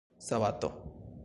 [0.25, 0.73] sabato